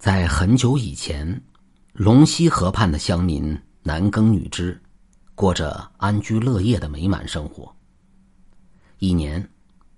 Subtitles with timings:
[0.00, 1.38] 在很久以前，
[1.92, 4.80] 龙溪河畔的乡民男耕女织，
[5.34, 7.70] 过着安居乐业的美满生活。
[8.98, 9.46] 一年，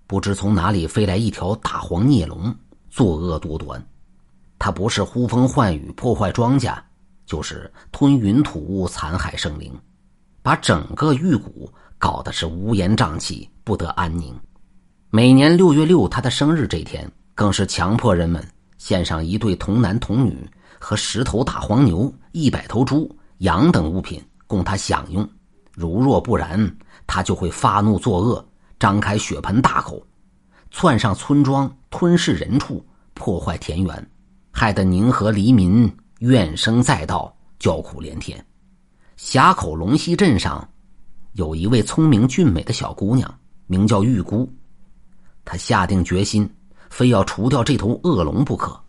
[0.05, 2.53] 不知从哪里飞来一条大黄孽龙，
[2.89, 3.81] 作恶多端。
[4.59, 6.77] 它不是呼风唤雨破坏庄稼，
[7.25, 9.73] 就是吞云吐雾残害生灵，
[10.41, 14.37] 把整个玉谷搞得是乌烟瘴气，不得安宁。
[15.09, 18.45] 每年六月六，他的生日这天，更是强迫人们。
[18.83, 20.37] 献上一对童男童女
[20.77, 25.25] 和十头大黄牛、一百头猪、羊等物品供他享用，
[25.71, 26.69] 如若不然，
[27.07, 28.45] 他就会发怒作恶，
[28.77, 30.05] 张开血盆大口，
[30.69, 34.11] 窜上村庄，吞噬人畜，破坏田园，
[34.51, 38.45] 害得宁河黎民怨声载道，叫苦连天。
[39.15, 40.67] 峡口龙溪镇上，
[41.35, 43.33] 有一位聪明俊美的小姑娘，
[43.65, 44.51] 名叫玉姑，
[45.45, 46.53] 她下定决心。
[46.93, 48.79] 非要除掉这头恶龙不可。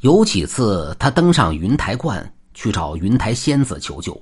[0.00, 4.20] 有几次，他登上云台观去找云台仙子求救，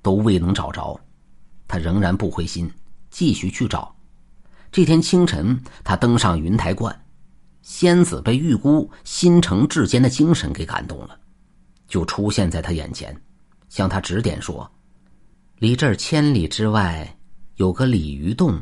[0.00, 0.98] 都未能找着。
[1.68, 2.72] 他仍然不灰心，
[3.10, 3.94] 继续去找。
[4.70, 6.98] 这天清晨，他登上云台观，
[7.60, 11.20] 仙子被玉姑心诚至坚的精神给感动了，
[11.86, 13.14] 就出现在他眼前，
[13.68, 14.68] 向他指点说
[15.60, 17.18] ：“离这儿千里之外
[17.56, 18.58] 有个鲤鱼洞，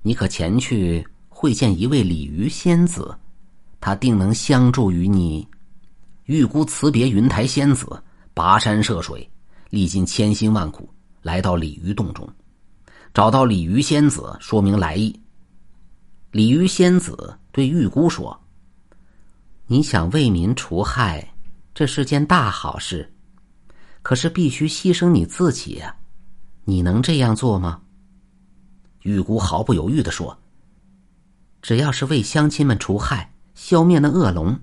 [0.00, 1.06] 你可前去。”
[1.40, 3.16] 会见一位鲤鱼仙子，
[3.80, 5.46] 他定能相助于你。
[6.24, 7.86] 玉姑辞别云台仙子，
[8.34, 9.30] 跋山涉水，
[9.70, 12.28] 历尽千辛万苦，来到鲤鱼洞中，
[13.14, 15.16] 找到鲤鱼仙子，说明来意。
[16.32, 18.36] 鲤鱼仙子对玉姑说
[19.68, 21.32] ：“你想为民除害，
[21.72, 23.14] 这是件大好事，
[24.02, 25.94] 可是必须牺牲你自己呀，
[26.64, 27.80] 你能这样做吗？”
[29.02, 30.36] 玉姑毫不犹豫的说。
[31.60, 34.58] 只要是为乡亲们除害、消灭那恶龙，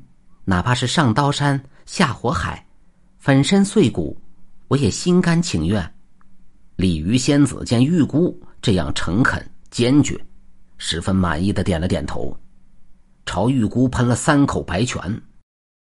[0.46, 2.66] 哪怕是上刀山下火海、
[3.18, 4.18] 粉身碎骨，
[4.68, 5.94] 我也心甘情愿。
[6.78, 10.20] 鲤鱼仙子见玉姑这样诚恳坚决，
[10.78, 12.36] 十分满意的点了点头，
[13.26, 15.22] 朝玉姑喷了三口白泉，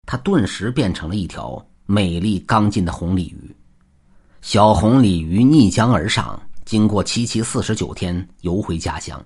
[0.06, 3.56] 她顿时变成了一条美丽刚劲的红鲤鱼。
[4.42, 9.24] 小红鲤鱼逆江而上，经过七七四十九天，游回家乡。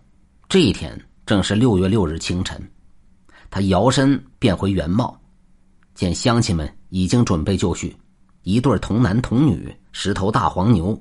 [0.48, 1.00] 这一天。
[1.26, 2.62] 正是六月六日清晨，
[3.50, 5.18] 他摇身变回原貌，
[5.96, 7.96] 见乡亲们已经准备就绪，
[8.42, 11.00] 一对童男童女，十头大黄牛，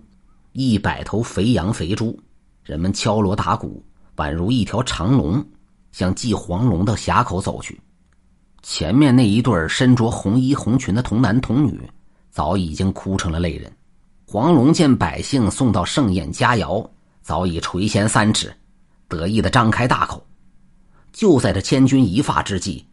[0.52, 2.16] 一百头肥羊肥猪，
[2.62, 3.84] 人们敲锣打鼓，
[4.14, 5.44] 宛如一条长龙，
[5.90, 7.80] 向祭黄龙的峡口走去。
[8.62, 11.80] 前面那一对身着红衣红裙的童男童女，
[12.30, 13.70] 早已经哭成了泪人。
[14.24, 16.88] 黄龙见百姓送到盛宴佳肴，
[17.22, 18.54] 早已垂涎三尺。
[19.12, 20.26] 得意的张开大口，
[21.12, 22.86] 就在这千钧一发之际，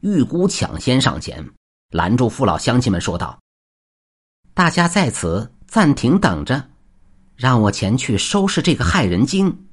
[0.00, 1.48] 玉姑抢先上前，
[1.90, 3.38] 拦住父老乡亲们，说道
[4.52, 6.68] ：“大家在此暂停等着，
[7.36, 9.68] 让我前去收拾这个害人精。”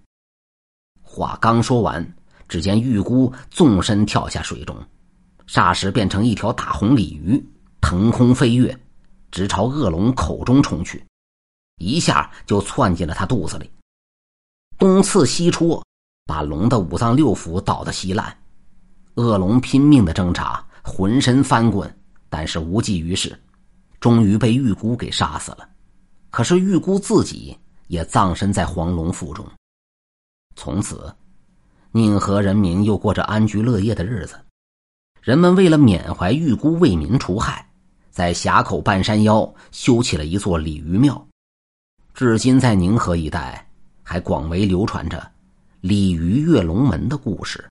[1.01, 2.15] 话刚说完，
[2.47, 4.77] 只见玉姑纵身跳下水中，
[5.47, 7.43] 霎时变成一条大红鲤鱼，
[7.81, 8.77] 腾空飞跃，
[9.31, 11.03] 直朝恶龙口中冲去，
[11.77, 13.71] 一下就窜进了他肚子里，
[14.77, 15.83] 东刺西戳。
[16.27, 18.37] 把龙的五脏六腑捣得稀烂，
[19.15, 21.91] 恶龙拼命的挣扎，浑身翻滚，
[22.29, 23.35] 但是无济于事，
[24.01, 25.67] 终于被玉姑给杀死了。
[26.29, 27.57] 可是玉姑自己
[27.87, 29.43] 也葬身在黄龙腹中。
[30.57, 31.15] 从此，
[31.91, 34.37] 宁河人民又过着安居乐业的日子。
[35.21, 37.65] 人们为了缅怀玉姑为民除害，
[38.11, 41.25] 在峡口半山腰修起了一座鲤鱼庙，
[42.13, 43.69] 至今在宁河一带
[44.03, 45.31] 还广为流传着。
[45.87, 47.63] 鲤鱼跃龙门的故事。